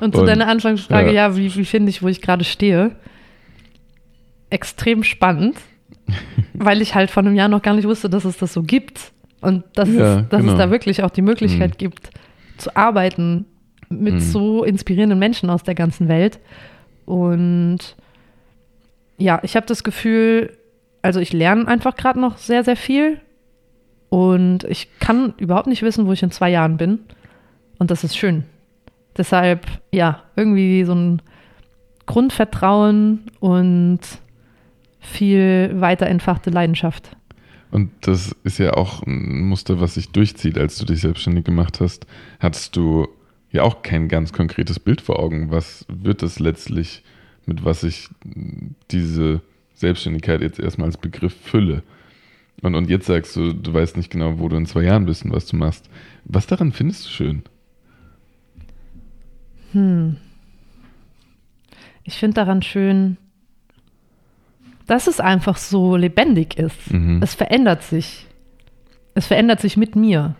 Und 0.00 0.14
zu 0.14 0.20
und, 0.20 0.26
deiner 0.26 0.48
Anfangsfrage, 0.48 1.08
ja, 1.08 1.28
ja 1.28 1.36
wie, 1.36 1.54
wie 1.54 1.64
finde 1.64 1.90
ich, 1.90 2.02
wo 2.02 2.08
ich 2.08 2.20
gerade 2.20 2.44
stehe? 2.44 2.96
Extrem 4.50 5.04
spannend, 5.04 5.56
weil 6.54 6.82
ich 6.82 6.94
halt 6.94 7.10
vor 7.10 7.22
einem 7.22 7.34
Jahr 7.34 7.48
noch 7.48 7.62
gar 7.62 7.74
nicht 7.74 7.86
wusste, 7.86 8.10
dass 8.10 8.24
es 8.24 8.36
das 8.36 8.52
so 8.52 8.62
gibt. 8.62 9.12
Und 9.40 9.64
dass, 9.74 9.88
ja, 9.88 10.20
es, 10.20 10.28
dass 10.28 10.40
genau. 10.40 10.52
es 10.52 10.58
da 10.58 10.70
wirklich 10.70 11.02
auch 11.02 11.10
die 11.10 11.22
Möglichkeit 11.22 11.72
mhm. 11.72 11.78
gibt, 11.78 12.10
zu 12.58 12.74
arbeiten 12.76 13.46
mit 13.88 14.14
mhm. 14.14 14.20
so 14.20 14.64
inspirierenden 14.64 15.18
Menschen 15.18 15.50
aus 15.50 15.62
der 15.62 15.74
ganzen 15.74 16.08
Welt. 16.08 16.38
Und 17.06 17.96
ja, 19.18 19.40
ich 19.42 19.56
habe 19.56 19.66
das 19.66 19.82
Gefühl, 19.82 20.56
also 21.02 21.20
ich 21.20 21.32
lerne 21.32 21.66
einfach 21.66 21.96
gerade 21.96 22.20
noch 22.20 22.36
sehr, 22.36 22.64
sehr 22.64 22.76
viel. 22.76 23.20
Und 24.08 24.64
ich 24.64 24.88
kann 24.98 25.34
überhaupt 25.38 25.68
nicht 25.68 25.82
wissen, 25.82 26.06
wo 26.06 26.12
ich 26.12 26.22
in 26.22 26.30
zwei 26.30 26.50
Jahren 26.50 26.76
bin. 26.76 27.00
Und 27.78 27.90
das 27.90 28.04
ist 28.04 28.16
schön. 28.16 28.44
Deshalb, 29.16 29.66
ja, 29.92 30.22
irgendwie 30.36 30.84
so 30.84 30.94
ein 30.94 31.22
Grundvertrauen 32.06 33.24
und 33.38 34.00
viel 34.98 35.72
weiter 35.74 36.06
entfachte 36.06 36.50
Leidenschaft. 36.50 37.16
Und 37.70 37.90
das 38.00 38.34
ist 38.42 38.58
ja 38.58 38.74
auch 38.74 39.02
ein 39.06 39.48
Muster, 39.48 39.80
was 39.80 39.94
sich 39.94 40.10
durchzieht, 40.10 40.58
als 40.58 40.76
du 40.78 40.84
dich 40.84 41.00
selbstständig 41.00 41.44
gemacht 41.44 41.80
hast. 41.80 42.06
Hattest 42.40 42.74
du 42.76 43.08
ja 43.52 43.62
auch 43.62 43.82
kein 43.82 44.08
ganz 44.08 44.32
konkretes 44.32 44.80
Bild 44.80 45.00
vor 45.00 45.18
Augen. 45.18 45.50
Was 45.50 45.84
wird 45.88 46.22
es 46.22 46.38
letztlich, 46.38 47.02
mit 47.46 47.64
was 47.64 47.84
ich 47.84 48.08
diese 48.90 49.40
Selbstständigkeit 49.74 50.40
jetzt 50.40 50.58
erstmal 50.58 50.86
als 50.86 50.96
Begriff 50.96 51.34
fülle? 51.34 51.82
Und, 52.62 52.74
und 52.74 52.90
jetzt 52.90 53.06
sagst 53.06 53.36
du, 53.36 53.52
du 53.52 53.72
weißt 53.72 53.96
nicht 53.96 54.10
genau, 54.10 54.38
wo 54.38 54.48
du 54.48 54.56
in 54.56 54.66
zwei 54.66 54.82
Jahren 54.82 55.06
bist 55.06 55.24
und 55.24 55.32
was 55.32 55.46
du 55.46 55.56
machst. 55.56 55.88
Was 56.24 56.46
daran 56.46 56.72
findest 56.72 57.06
du 57.06 57.10
schön? 57.10 57.42
Hm. 59.72 60.16
Ich 62.04 62.16
finde 62.16 62.34
daran 62.34 62.62
schön, 62.62 63.16
dass 64.90 65.06
es 65.06 65.20
einfach 65.20 65.56
so 65.56 65.94
lebendig 65.94 66.58
ist. 66.58 66.92
Mhm. 66.92 67.20
Es 67.22 67.36
verändert 67.36 67.84
sich. 67.84 68.26
Es 69.14 69.28
verändert 69.28 69.60
sich 69.60 69.76
mit 69.76 69.94
mir. 69.94 70.34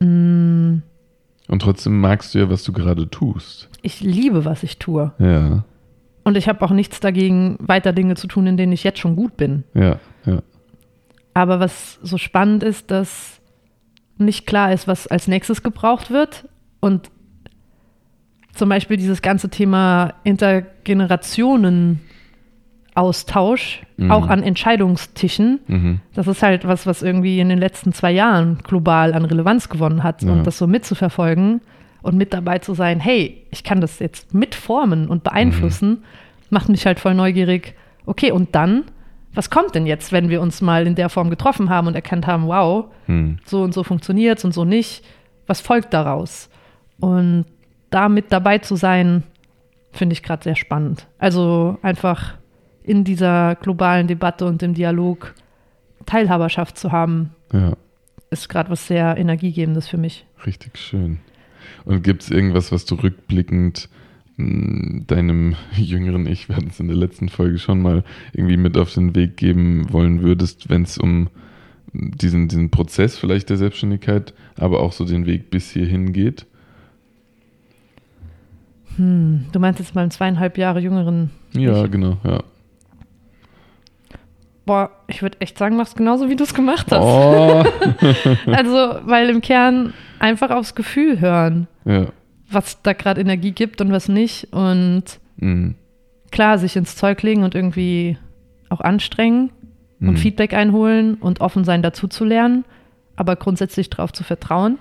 Mhm. 0.00 0.82
Und 1.46 1.62
trotzdem 1.62 2.00
magst 2.00 2.34
du 2.34 2.40
ja, 2.40 2.50
was 2.50 2.64
du 2.64 2.72
gerade 2.72 3.08
tust. 3.08 3.68
Ich 3.82 4.00
liebe, 4.00 4.44
was 4.44 4.64
ich 4.64 4.78
tue. 4.80 5.12
Ja. 5.20 5.64
Und 6.24 6.36
ich 6.36 6.48
habe 6.48 6.64
auch 6.64 6.72
nichts 6.72 6.98
dagegen, 6.98 7.56
weiter 7.60 7.92
Dinge 7.92 8.16
zu 8.16 8.26
tun, 8.26 8.48
in 8.48 8.56
denen 8.56 8.72
ich 8.72 8.82
jetzt 8.82 8.98
schon 8.98 9.14
gut 9.14 9.36
bin. 9.36 9.62
Ja, 9.74 10.00
ja. 10.26 10.42
Aber 11.32 11.60
was 11.60 12.00
so 12.02 12.18
spannend 12.18 12.64
ist, 12.64 12.90
dass 12.90 13.40
nicht 14.18 14.44
klar 14.44 14.72
ist, 14.72 14.88
was 14.88 15.06
als 15.06 15.28
nächstes 15.28 15.62
gebraucht 15.62 16.10
wird. 16.10 16.48
Und 16.80 17.12
zum 18.54 18.68
Beispiel 18.68 18.96
dieses 18.96 19.22
ganze 19.22 19.50
Thema 19.50 20.14
Intergenerationen 20.24 22.00
Austausch, 22.94 23.82
mhm. 23.96 24.10
auch 24.10 24.28
an 24.28 24.42
Entscheidungstischen. 24.42 25.60
Mhm. 25.66 26.00
Das 26.14 26.26
ist 26.26 26.42
halt 26.42 26.66
was, 26.66 26.86
was 26.86 27.02
irgendwie 27.02 27.40
in 27.40 27.48
den 27.48 27.58
letzten 27.58 27.92
zwei 27.92 28.12
Jahren 28.12 28.58
global 28.62 29.14
an 29.14 29.24
Relevanz 29.24 29.68
gewonnen 29.70 30.02
hat. 30.02 30.22
Ja. 30.22 30.32
Und 30.32 30.46
das 30.46 30.58
so 30.58 30.66
mitzuverfolgen 30.66 31.62
und 32.02 32.16
mit 32.16 32.34
dabei 32.34 32.58
zu 32.58 32.74
sein, 32.74 33.00
hey, 33.00 33.46
ich 33.50 33.64
kann 33.64 33.80
das 33.80 33.98
jetzt 33.98 34.34
mitformen 34.34 35.08
und 35.08 35.24
beeinflussen, 35.24 35.88
mhm. 35.88 36.02
macht 36.50 36.68
mich 36.68 36.84
halt 36.84 37.00
voll 37.00 37.14
neugierig. 37.14 37.74
Okay, 38.04 38.30
und 38.30 38.54
dann, 38.54 38.84
was 39.32 39.48
kommt 39.48 39.74
denn 39.74 39.86
jetzt, 39.86 40.12
wenn 40.12 40.28
wir 40.28 40.42
uns 40.42 40.60
mal 40.60 40.86
in 40.86 40.94
der 40.94 41.08
Form 41.08 41.30
getroffen 41.30 41.70
haben 41.70 41.86
und 41.86 41.94
erkannt 41.94 42.26
haben, 42.26 42.46
wow, 42.46 42.86
mhm. 43.06 43.38
so 43.46 43.62
und 43.62 43.72
so 43.72 43.84
funktioniert 43.84 44.38
es 44.38 44.44
und 44.44 44.52
so 44.52 44.64
nicht? 44.64 45.02
Was 45.46 45.62
folgt 45.62 45.94
daraus? 45.94 46.50
Und 47.00 47.46
da 47.88 48.08
mit 48.08 48.32
dabei 48.32 48.58
zu 48.58 48.76
sein, 48.76 49.22
finde 49.92 50.12
ich 50.12 50.22
gerade 50.22 50.42
sehr 50.42 50.56
spannend. 50.56 51.06
Also 51.18 51.78
einfach 51.82 52.34
in 52.84 53.04
dieser 53.04 53.54
globalen 53.56 54.06
Debatte 54.06 54.46
und 54.46 54.62
im 54.62 54.74
Dialog 54.74 55.34
Teilhaberschaft 56.06 56.78
zu 56.78 56.92
haben, 56.92 57.30
ja. 57.52 57.76
ist 58.30 58.48
gerade 58.48 58.70
was 58.70 58.86
sehr 58.86 59.16
Energiegebendes 59.16 59.88
für 59.88 59.98
mich. 59.98 60.26
Richtig 60.46 60.78
schön. 60.78 61.18
Und 61.84 62.02
gibt 62.02 62.22
es 62.22 62.30
irgendwas, 62.30 62.72
was 62.72 62.84
du 62.84 62.96
rückblickend 62.96 63.88
hm, 64.36 65.04
deinem 65.06 65.56
jüngeren 65.76 66.26
Ich, 66.26 66.48
wir 66.48 66.56
hatten 66.56 66.70
es 66.70 66.80
in 66.80 66.88
der 66.88 66.96
letzten 66.96 67.28
Folge 67.28 67.58
schon 67.58 67.82
mal, 67.82 68.04
irgendwie 68.32 68.56
mit 68.56 68.76
auf 68.76 68.92
den 68.92 69.14
Weg 69.14 69.36
geben 69.36 69.92
wollen 69.92 70.22
würdest, 70.22 70.68
wenn 70.68 70.82
es 70.82 70.98
um 70.98 71.28
diesen, 71.92 72.48
diesen 72.48 72.70
Prozess 72.70 73.18
vielleicht 73.18 73.50
der 73.50 73.58
Selbstständigkeit, 73.58 74.32
aber 74.56 74.80
auch 74.80 74.92
so 74.92 75.04
den 75.04 75.26
Weg 75.26 75.50
bis 75.50 75.70
hierhin 75.70 76.12
geht? 76.12 76.46
Hm, 78.96 79.46
du 79.52 79.58
meinst 79.58 79.80
jetzt 79.80 79.94
meinem 79.94 80.10
zweieinhalb 80.10 80.58
Jahre 80.58 80.80
jüngeren. 80.80 81.30
Ja, 81.52 81.84
ich? 81.84 81.90
genau, 81.90 82.18
ja. 82.24 82.42
Boah, 84.64 84.90
ich 85.08 85.22
würde 85.22 85.40
echt 85.40 85.58
sagen, 85.58 85.76
machst 85.76 85.96
genauso, 85.96 86.28
wie 86.28 86.36
du 86.36 86.44
es 86.44 86.54
gemacht 86.54 86.86
hast. 86.90 87.02
Oh. 87.02 87.64
also, 88.46 89.00
weil 89.04 89.28
im 89.30 89.40
Kern 89.40 89.92
einfach 90.18 90.50
aufs 90.50 90.74
Gefühl 90.74 91.20
hören, 91.20 91.66
ja. 91.84 92.06
was 92.50 92.80
da 92.82 92.92
gerade 92.92 93.20
Energie 93.20 93.52
gibt 93.52 93.80
und 93.80 93.90
was 93.90 94.08
nicht. 94.08 94.52
Und 94.52 95.04
mhm. 95.36 95.74
klar, 96.30 96.58
sich 96.58 96.76
ins 96.76 96.94
Zeug 96.94 97.22
legen 97.22 97.42
und 97.42 97.54
irgendwie 97.54 98.18
auch 98.68 98.80
anstrengen 98.80 99.50
mhm. 99.98 100.10
und 100.10 100.16
Feedback 100.18 100.54
einholen 100.54 101.14
und 101.14 101.40
offen 101.40 101.64
sein, 101.64 101.82
dazu 101.82 102.06
zu 102.08 102.24
lernen, 102.24 102.64
aber 103.16 103.36
grundsätzlich 103.36 103.90
darauf 103.90 104.12
zu 104.12 104.24
vertrauen, 104.24 104.78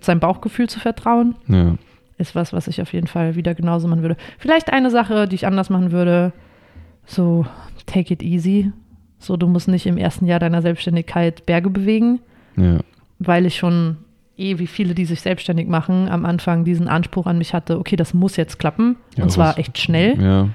seinem 0.00 0.20
Bauchgefühl 0.20 0.68
zu 0.68 0.80
vertrauen, 0.80 1.36
ja. 1.48 1.76
ist 2.18 2.34
was, 2.34 2.52
was 2.52 2.66
ich 2.66 2.80
auf 2.82 2.92
jeden 2.92 3.06
Fall 3.06 3.36
wieder 3.36 3.54
genauso 3.54 3.88
machen 3.88 4.02
würde. 4.02 4.16
Vielleicht 4.38 4.72
eine 4.72 4.90
Sache, 4.90 5.28
die 5.28 5.34
ich 5.34 5.46
anders 5.46 5.70
machen 5.70 5.92
würde, 5.92 6.32
so 7.06 7.46
take 7.86 8.12
it 8.12 8.22
easy. 8.22 8.72
So, 9.18 9.36
du 9.36 9.46
musst 9.46 9.68
nicht 9.68 9.86
im 9.86 9.96
ersten 9.96 10.26
Jahr 10.26 10.38
deiner 10.38 10.62
Selbstständigkeit 10.62 11.46
Berge 11.46 11.70
bewegen. 11.70 12.20
Ja. 12.56 12.78
Weil 13.18 13.46
ich 13.46 13.56
schon 13.56 13.96
eh, 14.36 14.58
wie 14.58 14.66
viele, 14.66 14.94
die 14.94 15.04
sich 15.04 15.20
selbstständig 15.20 15.68
machen, 15.68 16.08
am 16.08 16.24
Anfang 16.24 16.64
diesen 16.64 16.88
Anspruch 16.88 17.26
an 17.26 17.38
mich 17.38 17.54
hatte, 17.54 17.78
okay, 17.78 17.96
das 17.96 18.14
muss 18.14 18.36
jetzt 18.36 18.58
klappen. 18.58 18.96
Ja, 19.16 19.24
und 19.24 19.30
zwar 19.30 19.58
echt 19.58 19.78
schnell. 19.78 20.20
Ja. 20.20 20.48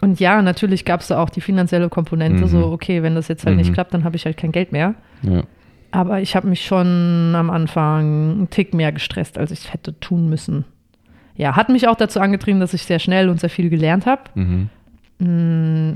Und 0.00 0.20
ja, 0.20 0.42
natürlich 0.42 0.84
gab 0.84 1.00
es 1.00 1.08
da 1.08 1.22
auch 1.22 1.30
die 1.30 1.40
finanzielle 1.40 1.88
Komponente, 1.88 2.44
mhm. 2.44 2.48
so, 2.48 2.66
okay, 2.66 3.02
wenn 3.02 3.14
das 3.14 3.28
jetzt 3.28 3.44
halt 3.44 3.56
mhm. 3.56 3.62
nicht 3.62 3.72
klappt, 3.72 3.94
dann 3.94 4.04
habe 4.04 4.16
ich 4.16 4.24
halt 4.24 4.36
kein 4.36 4.52
Geld 4.52 4.72
mehr. 4.72 4.94
Ja. 5.22 5.42
Aber 5.90 6.20
ich 6.20 6.36
habe 6.36 6.48
mich 6.48 6.64
schon 6.64 7.34
am 7.34 7.48
Anfang 7.48 8.00
einen 8.00 8.50
Tick 8.50 8.74
mehr 8.74 8.92
gestresst, 8.92 9.38
als 9.38 9.50
ich 9.50 9.60
es 9.60 9.72
hätte 9.72 9.98
tun 10.00 10.28
müssen. 10.28 10.64
Ja, 11.36 11.56
hat 11.56 11.68
mich 11.68 11.88
auch 11.88 11.96
dazu 11.96 12.20
angetrieben, 12.20 12.60
dass 12.60 12.74
ich 12.74 12.82
sehr 12.82 12.98
schnell 12.98 13.28
und 13.28 13.40
sehr 13.40 13.50
viel 13.50 13.70
gelernt 13.70 14.06
habe. 14.06 14.22
Mhm 14.34 14.70
Mm, 15.18 15.94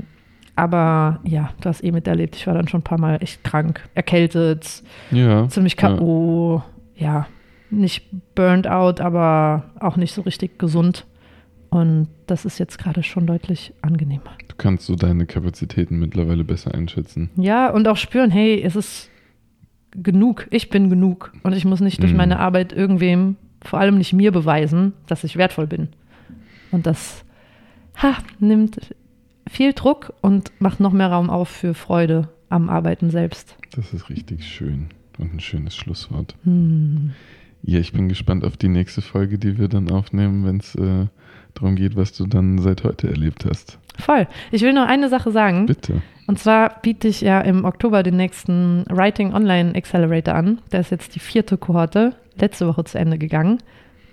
aber 0.55 1.19
ja, 1.23 1.51
du 1.61 1.69
hast 1.69 1.83
eh 1.83 1.91
miterlebt. 1.91 2.35
Ich 2.35 2.47
war 2.47 2.53
dann 2.53 2.67
schon 2.67 2.81
ein 2.81 2.83
paar 2.83 2.99
Mal 2.99 3.17
echt 3.21 3.43
krank, 3.43 3.81
erkältet, 3.95 4.83
ja, 5.11 5.47
ziemlich 5.47 5.77
K.O. 5.77 6.61
Ja. 6.95 7.05
ja, 7.05 7.27
nicht 7.69 8.09
burned 8.35 8.67
out, 8.67 9.01
aber 9.01 9.71
auch 9.79 9.97
nicht 9.97 10.13
so 10.13 10.21
richtig 10.21 10.59
gesund. 10.59 11.05
Und 11.69 12.09
das 12.27 12.43
ist 12.43 12.59
jetzt 12.59 12.77
gerade 12.77 13.01
schon 13.01 13.25
deutlich 13.25 13.73
angenehmer. 13.81 14.31
Du 14.49 14.55
kannst 14.57 14.85
so 14.85 14.95
deine 14.95 15.25
Kapazitäten 15.25 15.99
mittlerweile 15.99 16.43
besser 16.43 16.73
einschätzen. 16.73 17.29
Ja, 17.37 17.69
und 17.69 17.87
auch 17.87 17.95
spüren, 17.95 18.29
hey, 18.29 18.61
es 18.61 18.75
ist 18.75 19.09
genug, 19.91 20.47
ich 20.51 20.69
bin 20.69 20.89
genug. 20.89 21.31
Und 21.43 21.53
ich 21.53 21.63
muss 21.63 21.79
nicht 21.79 22.01
durch 22.01 22.11
mhm. 22.11 22.17
meine 22.17 22.39
Arbeit 22.39 22.73
irgendwem, 22.73 23.37
vor 23.63 23.79
allem 23.79 23.97
nicht 23.97 24.11
mir 24.11 24.33
beweisen, 24.33 24.93
dass 25.07 25.23
ich 25.23 25.37
wertvoll 25.37 25.67
bin. 25.67 25.89
Und 26.71 26.85
das 26.85 27.23
ha, 28.01 28.17
nimmt 28.39 28.93
viel 29.51 29.73
Druck 29.73 30.13
und 30.21 30.51
macht 30.59 30.79
noch 30.79 30.93
mehr 30.93 31.11
Raum 31.11 31.29
auf 31.29 31.49
für 31.49 31.73
Freude 31.73 32.29
am 32.49 32.69
Arbeiten 32.69 33.09
selbst. 33.09 33.55
Das 33.75 33.93
ist 33.93 34.09
richtig 34.09 34.45
schön 34.45 34.87
und 35.17 35.33
ein 35.33 35.39
schönes 35.39 35.75
Schlusswort. 35.75 36.35
Hm. 36.43 37.11
Ja, 37.63 37.79
ich 37.79 37.91
bin 37.93 38.09
gespannt 38.09 38.43
auf 38.43 38.57
die 38.57 38.69
nächste 38.69 39.01
Folge, 39.01 39.37
die 39.37 39.59
wir 39.59 39.67
dann 39.67 39.91
aufnehmen, 39.91 40.45
wenn 40.45 40.57
es 40.57 40.73
äh, 40.75 41.07
darum 41.53 41.75
geht, 41.75 41.95
was 41.95 42.13
du 42.13 42.25
dann 42.25 42.57
seit 42.59 42.83
heute 42.83 43.07
erlebt 43.07 43.45
hast. 43.45 43.77
Voll. 43.99 44.27
Ich 44.51 44.61
will 44.61 44.73
noch 44.73 44.87
eine 44.87 45.09
Sache 45.09 45.31
sagen. 45.31 45.67
Bitte. 45.67 46.01
Und 46.27 46.39
zwar 46.39 46.81
biete 46.81 47.07
ich 47.07 47.21
ja 47.21 47.41
im 47.41 47.65
Oktober 47.65 48.03
den 48.03 48.15
nächsten 48.15 48.85
Writing 48.89 49.33
Online 49.33 49.75
Accelerator 49.75 50.33
an. 50.33 50.59
Der 50.71 50.79
ist 50.79 50.91
jetzt 50.91 51.13
die 51.13 51.19
vierte 51.19 51.57
Kohorte, 51.57 52.15
letzte 52.39 52.67
Woche 52.67 52.83
zu 52.85 52.97
Ende 52.97 53.17
gegangen. 53.17 53.59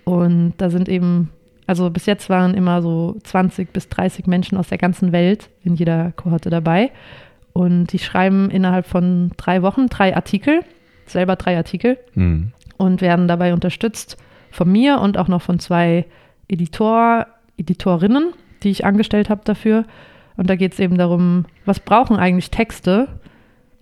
Und 0.04 0.54
da 0.58 0.68
sind 0.68 0.88
eben, 0.88 1.30
also 1.68 1.90
bis 1.90 2.06
jetzt 2.06 2.30
waren 2.30 2.54
immer 2.54 2.80
so 2.80 3.18
20 3.24 3.74
bis 3.74 3.90
30 3.90 4.26
Menschen 4.26 4.56
aus 4.56 4.68
der 4.68 4.78
ganzen 4.78 5.12
Welt 5.12 5.50
in 5.62 5.74
jeder 5.74 6.12
Kohorte 6.12 6.48
dabei. 6.48 6.90
Und 7.52 7.92
die 7.92 7.98
schreiben 7.98 8.50
innerhalb 8.50 8.86
von 8.86 9.32
drei 9.36 9.60
Wochen 9.60 9.88
drei 9.88 10.16
Artikel, 10.16 10.62
selber 11.04 11.36
drei 11.36 11.58
Artikel, 11.58 11.98
mhm. 12.14 12.52
und 12.78 13.02
werden 13.02 13.28
dabei 13.28 13.52
unterstützt 13.52 14.16
von 14.50 14.72
mir 14.72 14.98
und 14.98 15.18
auch 15.18 15.28
noch 15.28 15.42
von 15.42 15.58
zwei 15.58 16.06
Editor, 16.48 17.26
Editorinnen, 17.58 18.32
die 18.62 18.70
ich 18.70 18.86
angestellt 18.86 19.28
habe 19.28 19.42
dafür. 19.44 19.84
Und 20.38 20.48
da 20.48 20.56
geht 20.56 20.72
es 20.72 20.80
eben 20.80 20.96
darum, 20.96 21.44
was 21.66 21.80
brauchen 21.80 22.16
eigentlich 22.16 22.50
Texte, 22.50 23.08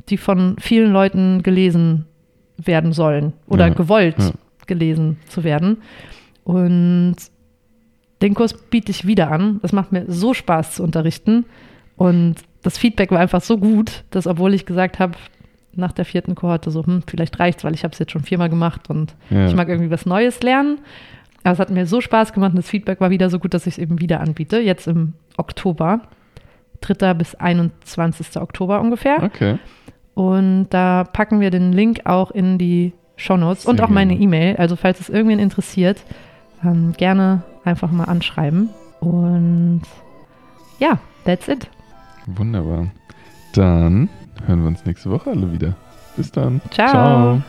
die 0.08 0.16
von 0.16 0.56
vielen 0.58 0.90
Leuten 0.90 1.44
gelesen 1.44 2.06
werden 2.56 2.92
sollen 2.92 3.32
oder 3.46 3.68
ja, 3.68 3.74
gewollt 3.74 4.18
ja. 4.18 4.32
gelesen 4.66 5.18
zu 5.28 5.44
werden. 5.44 5.82
Und 6.42 7.16
den 8.22 8.34
Kurs 8.34 8.54
biete 8.54 8.90
ich 8.90 9.06
wieder 9.06 9.30
an. 9.30 9.58
Das 9.62 9.72
macht 9.72 9.92
mir 9.92 10.04
so 10.08 10.34
Spaß 10.34 10.76
zu 10.76 10.82
unterrichten. 10.82 11.44
Und 11.96 12.36
das 12.62 12.78
Feedback 12.78 13.10
war 13.10 13.20
einfach 13.20 13.42
so 13.42 13.58
gut, 13.58 14.04
dass 14.10 14.26
obwohl 14.26 14.54
ich 14.54 14.66
gesagt 14.66 14.98
habe, 14.98 15.16
nach 15.74 15.92
der 15.92 16.04
vierten 16.04 16.34
Kohorte 16.34 16.70
so, 16.70 16.84
hm, 16.84 17.02
vielleicht 17.06 17.38
reicht's, 17.38 17.64
weil 17.64 17.74
ich 17.74 17.84
habe 17.84 17.92
es 17.92 17.98
jetzt 17.98 18.12
schon 18.12 18.22
viermal 18.22 18.48
gemacht 18.48 18.88
und 18.88 19.14
ja. 19.28 19.46
ich 19.46 19.54
mag 19.54 19.68
irgendwie 19.68 19.90
was 19.90 20.06
Neues 20.06 20.42
lernen. 20.42 20.78
Aber 21.44 21.52
es 21.52 21.58
hat 21.58 21.70
mir 21.70 21.86
so 21.86 22.00
Spaß 22.00 22.32
gemacht 22.32 22.50
und 22.50 22.56
das 22.56 22.68
Feedback 22.68 23.00
war 23.00 23.10
wieder 23.10 23.30
so 23.30 23.38
gut, 23.38 23.54
dass 23.54 23.66
ich 23.66 23.74
es 23.74 23.78
eben 23.78 24.00
wieder 24.00 24.20
anbiete. 24.20 24.58
Jetzt 24.58 24.88
im 24.88 25.12
Oktober. 25.36 26.00
3. 26.80 27.14
bis 27.14 27.34
21. 27.34 28.36
Oktober 28.36 28.80
ungefähr. 28.80 29.22
Okay. 29.22 29.58
Und 30.14 30.68
da 30.70 31.04
packen 31.04 31.40
wir 31.40 31.50
den 31.50 31.72
Link 31.72 32.00
auch 32.04 32.30
in 32.30 32.58
die 32.58 32.92
Shownotes 33.16 33.62
Sehr 33.62 33.70
und 33.70 33.80
auch 33.80 33.88
meine 33.88 34.14
E-Mail. 34.14 34.56
Also 34.56 34.76
falls 34.76 35.00
es 35.00 35.08
irgendwen 35.08 35.38
interessiert, 35.38 36.02
ähm, 36.64 36.94
gerne 36.96 37.42
einfach 37.66 37.90
mal 37.90 38.04
anschreiben. 38.04 38.70
Und 39.00 39.82
ja, 40.78 40.98
that's 41.24 41.48
it. 41.48 41.68
Wunderbar. 42.26 42.88
Dann 43.54 44.08
hören 44.46 44.60
wir 44.62 44.68
uns 44.68 44.84
nächste 44.84 45.10
Woche 45.10 45.30
alle 45.30 45.52
wieder. 45.52 45.74
Bis 46.16 46.30
dann. 46.32 46.60
Ciao. 46.70 46.90
Ciao. 46.90 47.42